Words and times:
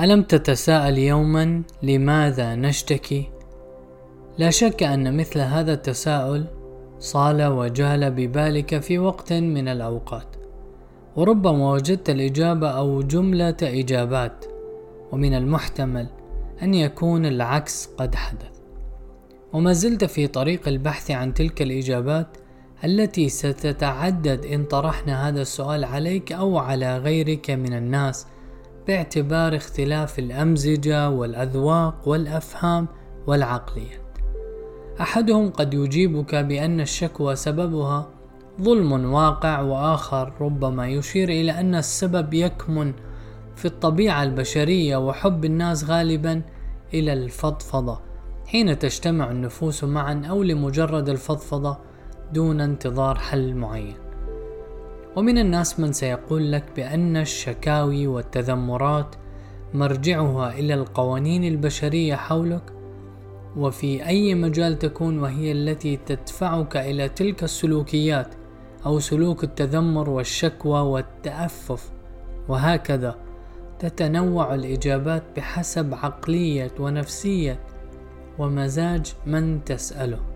ألم 0.00 0.22
تتساءل 0.22 0.98
يوما 0.98 1.62
لماذا 1.82 2.54
نشتكي؟ 2.54 3.28
لا 4.38 4.50
شك 4.50 4.82
أن 4.82 5.16
مثل 5.16 5.40
هذا 5.40 5.72
التساؤل 5.72 6.44
صال 6.98 7.46
وجال 7.46 8.10
ببالك 8.10 8.78
في 8.78 8.98
وقت 8.98 9.32
من 9.32 9.68
الأوقات 9.68 10.36
وربما 11.16 11.72
وجدت 11.72 12.10
الإجابة 12.10 12.68
أو 12.68 13.02
جملة 13.02 13.56
إجابات 13.62 14.44
ومن 15.12 15.34
المحتمل 15.34 16.06
أن 16.62 16.74
يكون 16.74 17.26
العكس 17.26 17.88
قد 17.98 18.14
حدث 18.14 18.60
وما 19.52 19.72
زلت 19.72 20.04
في 20.04 20.26
طريق 20.26 20.68
البحث 20.68 21.10
عن 21.10 21.34
تلك 21.34 21.62
الإجابات 21.62 22.26
التي 22.84 23.28
ستتعدد 23.28 24.46
إن 24.46 24.64
طرحنا 24.64 25.28
هذا 25.28 25.42
السؤال 25.42 25.84
عليك 25.84 26.32
أو 26.32 26.58
على 26.58 26.98
غيرك 26.98 27.50
من 27.50 27.72
الناس 27.72 28.26
باعتبار 28.86 29.56
اختلاف 29.56 30.18
الأمزجة 30.18 31.10
والأذواق 31.10 32.08
والأفهام 32.08 32.88
والعقليات. 33.26 34.00
أحدهم 35.00 35.50
قد 35.50 35.74
يجيبك 35.74 36.34
بأن 36.34 36.80
الشكوى 36.80 37.36
سببها 37.36 38.08
ظلم 38.62 39.12
واقع 39.12 39.60
وآخر 39.60 40.32
ربما 40.40 40.88
يشير 40.88 41.28
إلى 41.28 41.60
أن 41.60 41.74
السبب 41.74 42.34
يكمن 42.34 42.92
في 43.56 43.64
الطبيعة 43.64 44.22
البشرية 44.22 44.96
وحب 44.96 45.44
الناس 45.44 45.84
غالبا 45.84 46.42
إلى 46.94 47.12
الفضفضة 47.12 48.00
حين 48.46 48.78
تجتمع 48.78 49.30
النفوس 49.30 49.84
معا 49.84 50.22
أو 50.30 50.42
لمجرد 50.42 51.08
الفضفضة 51.08 51.78
دون 52.32 52.60
انتظار 52.60 53.18
حل 53.18 53.54
معين 53.54 54.05
ومن 55.16 55.38
الناس 55.38 55.80
من 55.80 55.92
سيقول 55.92 56.52
لك 56.52 56.64
بأن 56.76 57.16
الشكاوي 57.16 58.06
والتذمرات 58.06 59.16
مرجعها 59.74 60.52
إلى 60.52 60.74
القوانين 60.74 61.44
البشرية 61.44 62.14
حولك 62.14 62.62
وفي 63.56 64.06
أي 64.06 64.34
مجال 64.34 64.78
تكون 64.78 65.18
وهي 65.18 65.52
التي 65.52 65.96
تدفعك 65.96 66.76
إلى 66.76 67.08
تلك 67.08 67.44
السلوكيات 67.44 68.34
أو 68.86 68.98
سلوك 68.98 69.44
التذمر 69.44 70.10
والشكوى 70.10 70.80
والتأفف. 70.80 71.90
وهكذا 72.48 73.16
تتنوع 73.78 74.54
الإجابات 74.54 75.22
بحسب 75.36 75.94
عقلية 75.94 76.70
ونفسية 76.80 77.60
ومزاج 78.38 79.14
من 79.26 79.64
تسأله. 79.64 80.35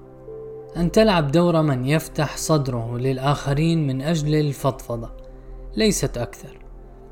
أن 0.77 0.91
تلعب 0.91 1.31
دور 1.31 1.61
من 1.61 1.85
يفتح 1.85 2.37
صدره 2.37 2.97
للآخرين 2.97 3.87
من 3.87 4.01
أجل 4.01 4.35
الفضفضة. 4.35 5.09
ليست 5.75 6.17
أكثر. 6.17 6.59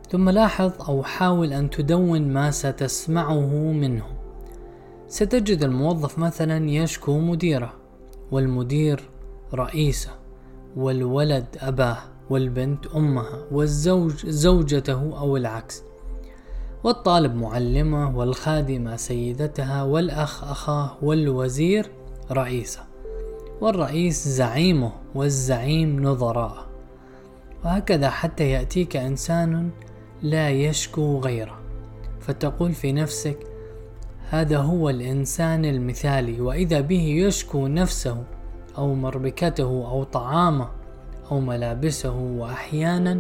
ثم 0.10 0.30
لاحظ 0.30 0.72
أو 0.88 1.04
حاول 1.04 1.54
أن 1.54 1.70
تدون 1.70 2.34
ما 2.34 2.52
ستسمعه 2.52 3.72
منهم 3.72 4.16
ستجد 5.08 5.64
الموظف 5.64 6.20
مثلا 6.20 6.70
يشكو 6.70 7.20
مديره 7.20 7.74
والمدير 8.32 9.10
رئيسه 9.54 10.10
والولد 10.76 11.46
أباه 11.60 11.98
والبنت 12.30 12.88
أمها 12.88 13.46
والزوج 13.52 14.26
زوجته 14.26 15.20
أو 15.20 15.38
العكس. 15.38 15.84
والطالب 16.84 17.36
معلمه 17.36 18.18
والخادمة 18.18 18.96
سيدتها 18.96 19.84
والأخ 19.84 20.44
أخاه 20.44 20.98
والوزير 21.02 21.92
رئيسه. 22.32 22.89
والرئيس 23.62 24.28
زعيمه 24.28 24.92
والزعيم 25.16 26.04
نظراءه. 26.04 26.70
وهكذا 27.66 28.10
حتى 28.10 28.50
يأتيك 28.50 28.96
إنسان 28.96 29.70
لا 30.22 30.50
يشكو 30.50 31.20
غيره 31.20 31.60
فتقول 32.20 32.74
في 32.74 32.92
نفسك 32.92 33.38
هذا 34.30 34.58
هو 34.58 34.90
الإنسان 34.90 35.66
المثالي 35.66 36.42
وإذا 36.42 36.82
به 36.82 37.02
يشكو 37.02 37.68
نفسه 37.68 38.24
أو 38.78 38.94
مربكته 38.96 39.64
أو 39.64 40.04
طعامه 40.04 40.70
أو 41.32 41.40
ملابسه 41.40 42.16
وأحيانا 42.16 43.20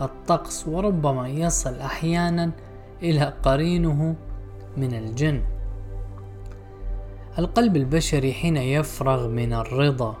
الطقس 0.00 0.68
وربما 0.68 1.28
يصل 1.28 1.74
أحيانا 1.74 2.50
إلى 3.02 3.32
قرينه 3.42 4.14
من 4.76 4.94
الجن. 4.94 5.42
القلب 7.38 7.76
البشري 7.76 8.32
حين 8.32 8.56
يفرغ 8.56 9.28
من 9.28 9.52
الرضا 9.52 10.16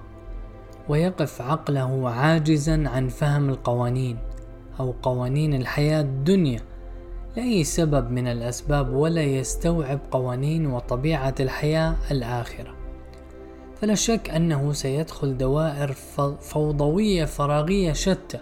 ويقف 0.88 1.42
عقله 1.42 2.10
عاجزا 2.10 2.88
عن 2.88 3.08
فهم 3.08 3.48
القوانين 3.48 4.18
أو 4.80 4.94
قوانين 5.02 5.54
الحياة 5.54 6.00
الدنيا 6.00 6.60
لأي 7.36 7.64
سبب 7.64 8.10
من 8.10 8.26
الأسباب 8.26 8.92
ولا 8.92 9.22
يستوعب 9.22 9.98
قوانين 10.10 10.66
وطبيعة 10.66 11.34
الحياة 11.40 11.94
الآخرة. 12.10 12.74
فلا 13.80 13.94
شك 13.94 14.30
أنه 14.30 14.72
سيدخل 14.72 15.36
دوائر 15.36 15.92
فوضوية 16.40 17.24
فراغية 17.24 17.92
شتى 17.92 18.38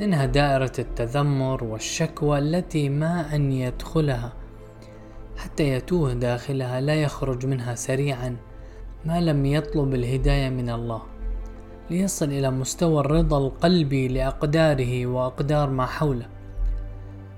منها 0.00 0.26
دائرة 0.26 0.72
التذمر 0.78 1.64
والشكوى 1.64 2.38
التي 2.38 2.88
ما 2.88 3.34
أن 3.34 3.52
يدخلها. 3.52 4.32
حتى 5.46 5.68
يتوه 5.68 6.12
داخلها 6.12 6.80
لا 6.80 6.94
يخرج 6.94 7.46
منها 7.46 7.74
سريعا 7.74 8.36
ما 9.04 9.20
لم 9.20 9.46
يطلب 9.46 9.94
الهداية 9.94 10.48
من 10.48 10.70
الله 10.70 11.02
ليصل 11.90 12.26
إلى 12.26 12.50
مستوى 12.50 13.00
الرضا 13.00 13.38
القلبي 13.38 14.08
لأقداره 14.08 15.06
وأقدار 15.06 15.70
ما 15.70 15.86
حوله 15.86 16.26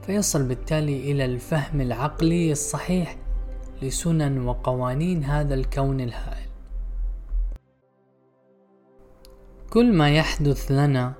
فيصل 0.02 0.48
بالتالي 0.48 1.12
إلى 1.12 1.24
الفهم 1.24 1.80
العقلي 1.80 2.52
الصحيح 2.52 3.16
لسنن 3.82 4.46
وقوانين 4.46 5.24
هذا 5.24 5.54
الكون 5.54 6.00
الهائل. 6.00 6.48
كل 9.70 9.92
ما 9.92 10.10
يحدث 10.10 10.72
لنا 10.72 11.12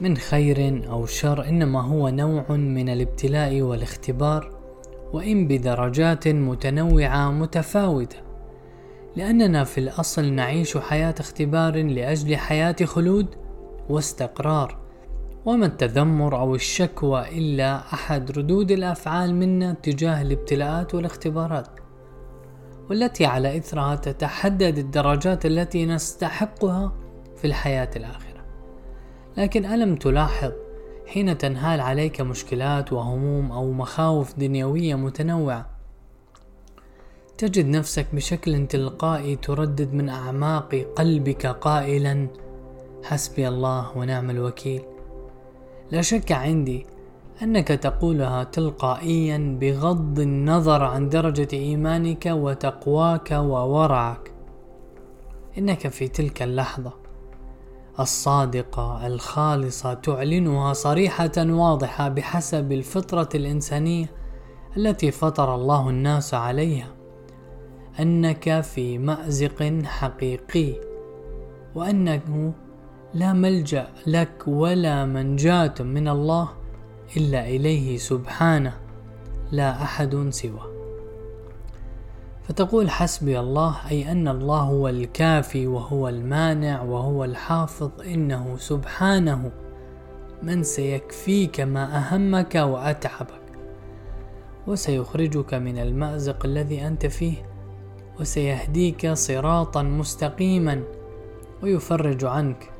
من 0.00 0.16
خير 0.16 0.90
أو 0.90 1.06
شر 1.06 1.48
إنما 1.48 1.80
هو 1.82 2.08
نوع 2.08 2.50
من 2.50 2.88
الابتلاء 2.88 3.62
والاختبار 3.62 4.61
وإن 5.12 5.48
بدرجات 5.48 6.28
متنوعة 6.28 7.30
متفاوتة 7.30 8.16
لأننا 9.16 9.64
في 9.64 9.78
الأصل 9.78 10.32
نعيش 10.32 10.78
حياة 10.78 11.14
اختبار 11.20 11.82
لأجل 11.82 12.36
حياة 12.36 12.76
خلود 12.84 13.26
واستقرار 13.88 14.78
وما 15.44 15.66
التذمر 15.66 16.40
أو 16.40 16.54
الشكوى 16.54 17.38
إلا 17.38 17.76
أحد 17.94 18.38
ردود 18.38 18.70
الأفعال 18.70 19.34
منا 19.34 19.72
تجاه 19.72 20.22
الابتلاءات 20.22 20.94
والاختبارات 20.94 21.68
والتي 22.90 23.26
على 23.26 23.56
إثرها 23.56 23.94
تتحدد 23.94 24.78
الدرجات 24.78 25.46
التي 25.46 25.86
نستحقها 25.86 26.92
في 27.36 27.46
الحياة 27.46 27.90
الآخرة. 27.96 28.44
لكن 29.36 29.64
ألم 29.64 29.96
تلاحظ 29.96 30.52
حين 31.12 31.38
تنهال 31.38 31.80
عليك 31.80 32.20
مشكلات 32.20 32.92
وهموم 32.92 33.52
أو 33.52 33.72
مخاوف 33.72 34.38
دنيوية 34.38 34.94
متنوعة. 34.94 35.66
تجد 37.38 37.66
نفسك 37.66 38.06
بشكل 38.12 38.66
تلقائي 38.66 39.36
تردد 39.36 39.94
من 39.94 40.08
أعماق 40.08 40.86
قلبك 40.96 41.46
قائلا 41.46 42.28
حسبي 43.04 43.48
الله 43.48 43.98
ونعم 43.98 44.30
الوكيل. 44.30 44.82
لا 45.90 46.02
شك 46.02 46.32
عندي 46.32 46.86
أنك 47.42 47.68
تقولها 47.68 48.44
تلقائيا 48.44 49.58
بغض 49.60 50.20
النظر 50.20 50.84
عن 50.84 51.08
درجة 51.08 51.48
إيمانك 51.52 52.26
وتقواك 52.26 53.30
وورعك. 53.30 54.32
إنك 55.58 55.88
في 55.88 56.08
تلك 56.08 56.42
اللحظة 56.42 57.01
الصادقة 58.00 59.06
الخالصة 59.06 59.94
تعلنها 59.94 60.72
صريحة 60.72 61.32
واضحة 61.36 62.08
بحسب 62.08 62.72
الفطرة 62.72 63.28
الإنسانية 63.34 64.10
التي 64.76 65.10
فطر 65.10 65.54
الله 65.54 65.88
الناس 65.90 66.34
عليها. 66.34 66.88
أنك 68.00 68.60
في 68.60 68.98
مأزق 68.98 69.82
حقيقي 69.84 70.74
وأنه 71.74 72.52
لا 73.14 73.32
ملجأ 73.32 73.88
لك 74.06 74.44
ولا 74.46 75.06
منجاة 75.06 75.74
من 75.80 76.08
الله 76.08 76.48
إلا 77.16 77.48
إليه 77.48 77.96
سبحانه 77.96 78.74
لا 79.52 79.82
أحد 79.82 80.28
سواه. 80.30 80.71
فتقول 82.42 82.90
حسبي 82.90 83.40
الله 83.40 83.76
أي 83.90 84.12
أن 84.12 84.28
الله 84.28 84.60
هو 84.60 84.88
الكافي 84.88 85.66
وهو 85.66 86.08
المانع 86.08 86.82
وهو 86.82 87.24
الحافظ 87.24 87.90
إنه 88.06 88.56
سبحانه. 88.56 89.50
من 90.42 90.62
سيكفيك 90.62 91.60
ما 91.60 91.96
أهمك 91.96 92.54
وأتعبك. 92.54 93.42
وسيخرجك 94.66 95.54
من 95.54 95.78
المأزق 95.78 96.46
الذي 96.46 96.86
أنت 96.86 97.06
فيه. 97.06 97.36
وسيهديك 98.20 99.12
صراطا 99.12 99.82
مستقيما. 99.82 100.82
ويفرج 101.62 102.24
عنك. 102.24 102.70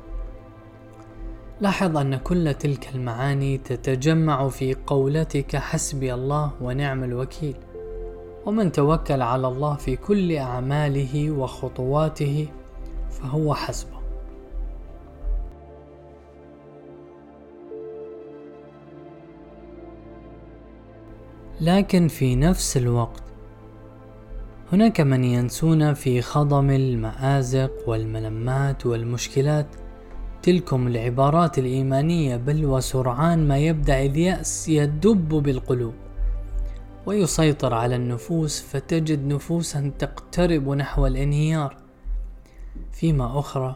لاحظ 1.61 1.97
أن 1.97 2.15
كل 2.15 2.53
تلك 2.53 2.95
المعاني 2.95 3.57
تتجمع 3.57 4.47
في 4.47 4.75
قولتك 4.87 5.55
حسبي 5.55 6.13
الله 6.13 6.51
ونعم 6.61 7.03
الوكيل. 7.03 7.55
ومن 8.45 8.71
توكل 8.71 9.21
على 9.21 9.47
الله 9.47 9.75
في 9.75 9.95
كل 9.95 10.35
أعماله 10.35 11.31
وخطواته 11.31 12.47
فهو 13.09 13.53
حسبه. 13.53 14.03
لكن 21.61 22.07
في 22.07 22.35
نفس 22.35 22.77
الوقت 22.77 23.23
هناك 24.71 25.01
من 25.01 25.23
ينسون 25.23 25.93
في 25.93 26.21
خضم 26.21 26.69
المآزق 26.69 27.71
والملمات 27.87 28.85
والمشكلات 28.85 29.67
تلكم 30.43 30.87
العبارات 30.87 31.59
الإيمانية 31.59 32.37
بل 32.37 32.65
وسرعان 32.65 33.47
ما 33.47 33.57
يبدأ 33.57 34.01
اليأس 34.01 34.69
يدب 34.69 35.29
بالقلوب. 35.29 35.93
ويسيطر 37.05 37.73
على 37.73 37.95
النفوس 37.95 38.61
فتجد 38.61 39.27
نفوسا 39.27 39.91
تقترب 39.99 40.69
نحو 40.69 41.07
الانهيار. 41.07 41.77
فيما 42.91 43.39
أخرى 43.39 43.75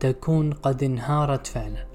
تكون 0.00 0.52
قد 0.52 0.82
انهارت 0.82 1.46
فعلا. 1.46 1.86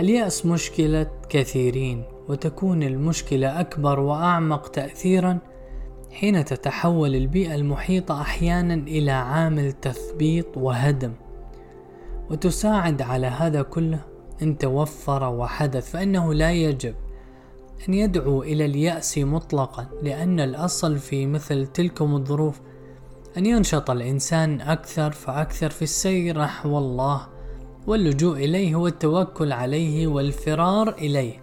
اليأس 0.00 0.46
مشكلة 0.46 1.10
كثيرين 1.28 2.04
وتكون 2.28 2.82
المشكلة 2.82 3.60
أكبر 3.60 4.00
وأعمق 4.00 4.68
تأثيرا 4.68 5.38
حين 6.10 6.44
تتحول 6.44 7.14
البيئة 7.14 7.54
المحيطة 7.54 8.20
أحيانا 8.20 8.74
إلى 8.74 9.10
عامل 9.10 9.72
تثبيط 9.72 10.56
وهدم. 10.56 11.12
وتساعد 12.30 13.02
على 13.02 13.26
هذا 13.26 13.62
كله 13.62 14.00
إن 14.42 14.58
توفر 14.58 15.24
وحدث 15.24 15.90
فإنه 15.90 16.34
لا 16.34 16.52
يجب. 16.52 16.94
أن 17.88 17.94
يدعو 17.94 18.42
إلى 18.42 18.64
اليأس 18.64 19.18
مطلقا 19.18 19.86
لأن 20.02 20.40
الأصل 20.40 20.98
في 20.98 21.26
مثل 21.26 21.66
تلكم 21.66 22.14
الظروف. 22.14 22.60
أن 23.36 23.46
ينشط 23.46 23.90
الإنسان 23.90 24.60
أكثر 24.60 25.10
فأكثر 25.10 25.70
في 25.70 25.82
السير 25.82 26.38
نحو 26.38 26.78
الله 26.78 27.28
واللجوء 27.86 28.36
إليه 28.36 28.76
والتوكل 28.76 29.52
عليه 29.52 30.06
والفرار 30.06 30.88
إليه. 30.88 31.42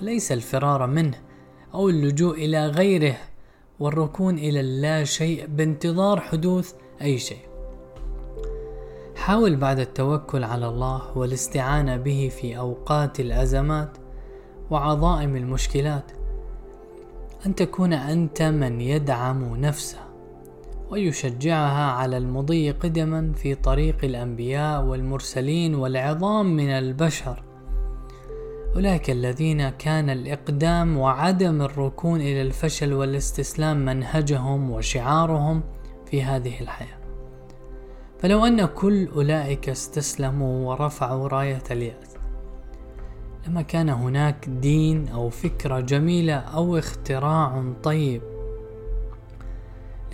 وليس 0.00 0.32
الفرار 0.32 0.86
منه 0.86 1.18
أو 1.74 1.88
اللجوء 1.88 2.34
إلى 2.34 2.66
غيره 2.66 3.16
والركون 3.80 4.38
إلى 4.38 4.60
اللا 4.60 5.04
شيء 5.04 5.46
بانتظار 5.46 6.20
حدوث 6.20 6.72
أي 7.02 7.18
شيء. 7.18 7.50
حاول 9.16 9.56
بعد 9.56 9.78
التوكل 9.78 10.44
على 10.44 10.68
الله 10.68 11.18
والاستعانة 11.18 11.96
به 11.96 12.32
في 12.40 12.58
أوقات 12.58 13.20
الأزمات 13.20 13.99
وعظائم 14.70 15.36
المشكلات 15.36 16.12
أن 17.46 17.54
تكون 17.54 17.92
أنت 17.92 18.42
من 18.42 18.80
يدعم 18.80 19.56
نفسه 19.56 19.98
ويشجعها 20.90 21.92
على 21.92 22.16
المضي 22.16 22.70
قدما 22.70 23.32
في 23.32 23.54
طريق 23.54 24.04
الأنبياء 24.04 24.84
والمرسلين 24.84 25.74
والعظام 25.74 26.56
من 26.56 26.68
البشر. 26.68 27.42
أولئك 28.76 29.10
الذين 29.10 29.68
كان 29.68 30.10
الإقدام 30.10 30.96
وعدم 30.98 31.62
الركون 31.62 32.20
إلى 32.20 32.42
الفشل 32.42 32.92
والاستسلام 32.92 33.84
منهجهم 33.84 34.70
وشعارهم 34.70 35.62
في 36.06 36.22
هذه 36.22 36.60
الحياة. 36.60 37.00
فلو 38.18 38.46
أن 38.46 38.66
كل 38.66 39.08
أولئك 39.08 39.68
استسلموا 39.68 40.68
ورفعوا 40.68 41.28
راية 41.28 41.62
اليأس 41.70 42.09
لما 43.46 43.62
كان 43.62 43.88
هناك 43.88 44.48
دين 44.48 45.08
أو 45.08 45.30
فكرة 45.30 45.80
جميلة 45.80 46.34
أو 46.34 46.76
اختراع 46.76 47.72
طيب. 47.82 48.22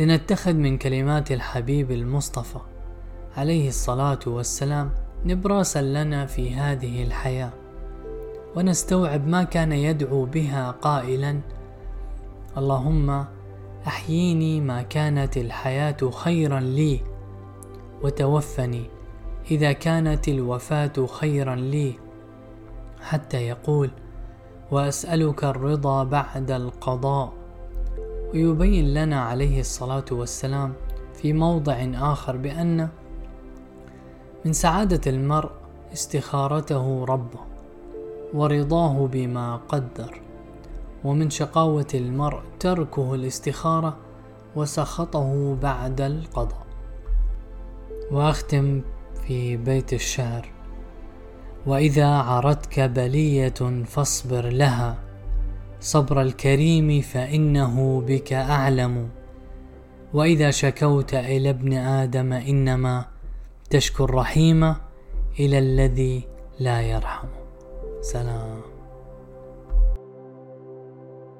لنتخذ 0.00 0.54
من 0.54 0.78
كلمات 0.78 1.32
الحبيب 1.32 1.90
المصطفى 1.90 2.58
عليه 3.36 3.68
الصلاة 3.68 4.18
والسلام 4.26 4.90
نبراسا 5.24 5.82
لنا 5.82 6.26
في 6.26 6.54
هذه 6.54 7.02
الحياة 7.02 7.52
ونستوعب 8.56 9.28
ما 9.28 9.44
كان 9.44 9.72
يدعو 9.72 10.24
بها 10.24 10.70
قائلا 10.70 11.40
اللهم 12.56 13.24
أحييني 13.86 14.60
ما 14.60 14.82
كانت 14.82 15.36
الحياة 15.36 15.96
خيرا 16.10 16.60
لي 16.60 17.00
وتوفني 18.02 18.90
إذا 19.50 19.72
كانت 19.72 20.28
الوفاة 20.28 21.06
خيرا 21.06 21.54
لي. 21.54 22.05
حتى 23.06 23.36
يقول 23.36 23.90
وأسألك 24.70 25.44
الرضا 25.44 26.04
بعد 26.04 26.50
القضاء. 26.50 27.32
ويبين 28.34 28.94
لنا 28.94 29.20
عليه 29.20 29.60
الصلاة 29.60 30.04
والسلام 30.10 30.72
في 31.14 31.32
موضع 31.32 31.76
آخر 31.94 32.36
بأن 32.36 32.88
من 34.44 34.52
سعادة 34.52 35.10
المرء 35.10 35.50
استخارته 35.92 37.04
ربه 37.04 37.40
ورضاه 38.34 39.06
بما 39.06 39.56
قدر 39.56 40.20
ومن 41.04 41.30
شقاوة 41.30 41.86
المرء 41.94 42.40
تركه 42.60 43.14
الاستخارة 43.14 43.96
وسخطه 44.56 45.56
بعد 45.62 46.00
القضاء. 46.00 46.66
وأختم 48.12 48.82
في 49.26 49.56
بيت 49.56 49.92
الشعر. 49.92 50.55
وإذا 51.66 52.06
عرتك 52.06 52.80
بلية 52.80 53.84
فاصبر 53.86 54.48
لها. 54.48 54.96
صبر 55.80 56.22
الكريم 56.22 57.00
فإنه 57.00 58.00
بك 58.00 58.32
أعلم. 58.32 59.08
وإذا 60.14 60.50
شكوت 60.50 61.14
إلى 61.14 61.50
ابن 61.50 61.72
آدم 61.72 62.32
إنما 62.32 63.04
تشكو 63.70 64.04
الرحيم 64.04 64.74
إلى 65.40 65.58
الذي 65.58 66.22
لا 66.58 66.80
يرحم. 66.82 67.28
سلام. 68.00 68.55